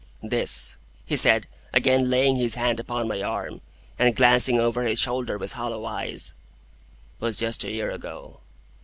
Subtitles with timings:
[0.23, 3.61] "This," he said, again laying his hand upon my arm,
[3.99, 6.33] and glancing over his shoulder with hollow eyes,
[7.19, 8.39] "was just a year ago.